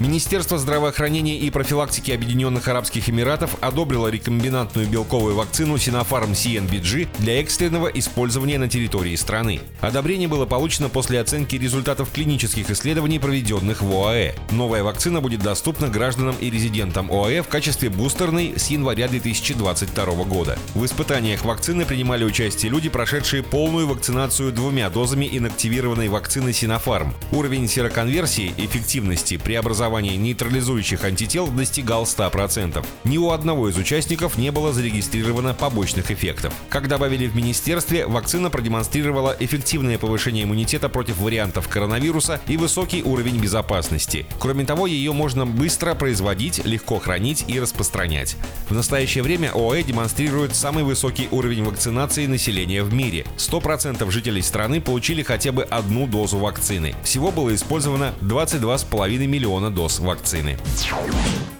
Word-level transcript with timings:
Министерство 0.00 0.56
здравоохранения 0.56 1.36
и 1.36 1.50
профилактики 1.50 2.10
Объединенных 2.10 2.66
Арабских 2.68 3.10
Эмиратов 3.10 3.56
одобрило 3.60 4.08
рекомбинантную 4.08 4.88
белковую 4.88 5.34
вакцину 5.34 5.74
Sinopharm 5.74 6.30
CNBG 6.30 7.08
для 7.18 7.38
экстренного 7.42 7.88
использования 7.88 8.56
на 8.58 8.66
территории 8.66 9.14
страны. 9.16 9.60
Одобрение 9.82 10.26
было 10.26 10.46
получено 10.46 10.88
после 10.88 11.20
оценки 11.20 11.56
результатов 11.56 12.10
клинических 12.14 12.70
исследований, 12.70 13.18
проведенных 13.18 13.82
в 13.82 13.92
ОАЭ. 13.94 14.36
Новая 14.52 14.82
вакцина 14.82 15.20
будет 15.20 15.42
доступна 15.42 15.88
гражданам 15.88 16.34
и 16.40 16.48
резидентам 16.48 17.12
ОАЭ 17.12 17.42
в 17.42 17.48
качестве 17.48 17.90
бустерной 17.90 18.54
с 18.56 18.68
января 18.68 19.06
2022 19.06 20.06
года. 20.24 20.58
В 20.74 20.82
испытаниях 20.82 21.44
вакцины 21.44 21.84
принимали 21.84 22.24
участие 22.24 22.72
люди, 22.72 22.88
прошедшие 22.88 23.42
полную 23.42 23.86
вакцинацию 23.86 24.50
двумя 24.50 24.88
дозами 24.88 25.28
инактивированной 25.30 26.08
вакцины 26.08 26.48
Sinopharm. 26.50 27.12
Уровень 27.32 27.68
сероконверсии, 27.68 28.54
эффективности, 28.56 29.36
преобразования 29.36 29.89
формировании 29.90 30.16
нейтрализующих 30.16 31.04
антител 31.04 31.48
достигал 31.48 32.04
100%. 32.04 32.84
Ни 33.04 33.18
у 33.18 33.30
одного 33.30 33.68
из 33.68 33.76
участников 33.76 34.38
не 34.38 34.52
было 34.52 34.72
зарегистрировано 34.72 35.52
побочных 35.52 36.12
эффектов. 36.12 36.54
Как 36.68 36.86
добавили 36.86 37.26
в 37.26 37.34
министерстве, 37.34 38.06
вакцина 38.06 38.50
продемонстрировала 38.50 39.36
эффективное 39.40 39.98
повышение 39.98 40.44
иммунитета 40.44 40.88
против 40.88 41.18
вариантов 41.18 41.68
коронавируса 41.68 42.40
и 42.46 42.56
высокий 42.56 43.02
уровень 43.02 43.40
безопасности. 43.40 44.26
Кроме 44.38 44.64
того, 44.64 44.86
ее 44.86 45.12
можно 45.12 45.44
быстро 45.44 45.94
производить, 45.94 46.64
легко 46.64 47.00
хранить 47.00 47.44
и 47.48 47.58
распространять. 47.58 48.36
В 48.68 48.74
настоящее 48.74 49.24
время 49.24 49.50
ОАЭ 49.52 49.82
демонстрирует 49.82 50.54
самый 50.54 50.84
высокий 50.84 51.26
уровень 51.32 51.64
вакцинации 51.64 52.26
населения 52.26 52.84
в 52.84 52.94
мире. 52.94 53.26
100% 53.38 54.08
жителей 54.10 54.42
страны 54.42 54.80
получили 54.80 55.24
хотя 55.24 55.50
бы 55.50 55.64
одну 55.64 56.06
дозу 56.06 56.38
вакцины. 56.38 56.94
Всего 57.02 57.32
было 57.32 57.52
использовано 57.52 58.12
22,5 58.20 59.26
миллиона 59.26 59.70
доз 59.70 59.79
доз 59.80 59.98
вакцины. 59.98 60.58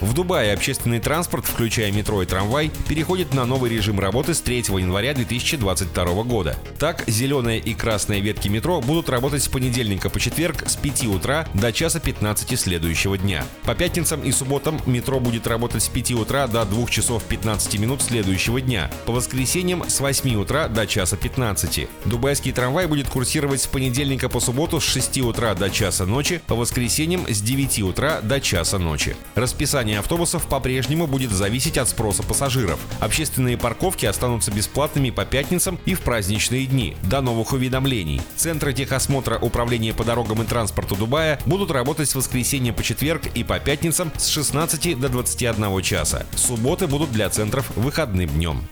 В 0.00 0.14
Дубае 0.14 0.52
общественный 0.52 1.00
транспорт, 1.00 1.44
включая 1.44 1.90
метро 1.90 2.22
и 2.22 2.26
трамвай, 2.26 2.70
переходит 2.88 3.34
на 3.34 3.44
новый 3.46 3.70
режим 3.70 3.98
работы 3.98 4.32
с 4.32 4.40
3 4.40 4.58
января 4.78 5.12
2022 5.12 6.22
года. 6.22 6.56
Так, 6.78 7.04
зеленая 7.08 7.58
и 7.58 7.74
красная 7.74 8.20
ветки 8.20 8.48
метро 8.48 8.80
будут 8.80 9.08
работать 9.08 9.42
с 9.42 9.48
понедельника 9.48 10.08
по 10.08 10.20
четверг 10.20 10.68
с 10.68 10.76
5 10.76 11.06
утра 11.06 11.48
до 11.52 11.72
часа 11.72 11.98
15 11.98 12.58
следующего 12.58 13.18
дня. 13.18 13.44
По 13.64 13.74
пятницам 13.74 14.22
и 14.22 14.30
субботам 14.30 14.80
метро 14.86 15.18
будет 15.18 15.46
работать 15.48 15.82
с 15.82 15.88
5 15.88 16.12
утра 16.12 16.46
до 16.46 16.64
2 16.64 16.86
часов 16.88 17.24
15 17.24 17.78
минут 17.78 18.00
следующего 18.00 18.60
дня. 18.60 18.90
По 19.04 19.12
воскресеньям 19.12 19.88
с 19.88 19.98
8 19.98 20.34
утра 20.36 20.68
до 20.68 20.86
часа 20.86 21.16
15. 21.16 21.88
Дубайский 22.04 22.52
трамвай 22.52 22.86
будет 22.86 23.08
курсировать 23.08 23.62
с 23.62 23.66
понедельника 23.66 24.28
по 24.28 24.38
субботу 24.38 24.80
с 24.80 24.84
6 24.84 25.18
утра 25.22 25.54
до 25.54 25.70
часа 25.70 26.06
ночи, 26.06 26.40
по 26.46 26.54
воскресеньям 26.54 27.26
с 27.28 27.40
9 27.40 27.82
утра 28.08 28.20
до 28.22 28.40
часа 28.40 28.78
ночи. 28.78 29.16
Расписание 29.34 29.98
автобусов 29.98 30.46
по-прежнему 30.46 31.06
будет 31.06 31.30
зависеть 31.30 31.76
от 31.78 31.88
спроса 31.88 32.22
пассажиров. 32.22 32.78
Общественные 33.00 33.58
парковки 33.58 34.06
останутся 34.06 34.50
бесплатными 34.50 35.10
по 35.10 35.24
пятницам 35.24 35.78
и 35.84 35.94
в 35.94 36.00
праздничные 36.00 36.66
дни, 36.66 36.96
до 37.02 37.20
новых 37.20 37.52
уведомлений. 37.52 38.20
Центры 38.36 38.72
техосмотра 38.72 39.38
Управления 39.38 39.94
по 39.94 40.04
дорогам 40.04 40.42
и 40.42 40.46
транспорту 40.46 40.96
Дубая 40.96 41.38
будут 41.46 41.70
работать 41.70 42.10
с 42.10 42.14
воскресенья 42.14 42.72
по 42.72 42.82
четверг 42.82 43.26
и 43.34 43.44
по 43.44 43.58
пятницам 43.58 44.10
с 44.16 44.28
16 44.28 44.98
до 44.98 45.08
21 45.08 45.82
часа. 45.82 46.26
Субботы 46.34 46.86
будут 46.86 47.12
для 47.12 47.28
центров 47.30 47.70
выходным 47.76 48.30
днем. 48.30 48.66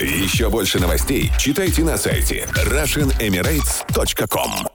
Еще 0.00 0.50
больше 0.50 0.80
новостей 0.80 1.30
читайте 1.38 1.82
на 1.82 1.96
сайте 1.96 2.46
RussianEmirates.com 2.54 4.73